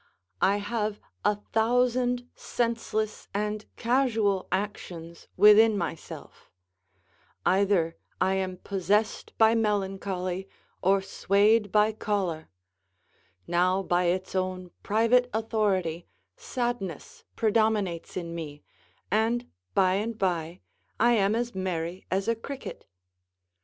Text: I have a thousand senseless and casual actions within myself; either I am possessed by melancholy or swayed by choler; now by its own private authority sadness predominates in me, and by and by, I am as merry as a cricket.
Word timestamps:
I 0.41 0.57
have 0.57 0.99
a 1.23 1.35
thousand 1.35 2.27
senseless 2.33 3.27
and 3.35 3.67
casual 3.75 4.47
actions 4.51 5.27
within 5.37 5.77
myself; 5.77 6.49
either 7.45 7.95
I 8.19 8.33
am 8.33 8.57
possessed 8.57 9.31
by 9.37 9.53
melancholy 9.53 10.47
or 10.81 11.03
swayed 11.03 11.71
by 11.71 11.91
choler; 11.91 12.49
now 13.45 13.83
by 13.83 14.05
its 14.05 14.33
own 14.33 14.71
private 14.81 15.29
authority 15.35 16.07
sadness 16.35 17.23
predominates 17.35 18.17
in 18.17 18.33
me, 18.33 18.63
and 19.11 19.51
by 19.75 19.93
and 19.93 20.17
by, 20.17 20.61
I 20.99 21.11
am 21.11 21.35
as 21.35 21.53
merry 21.53 22.07
as 22.09 22.27
a 22.27 22.33
cricket. 22.35 22.87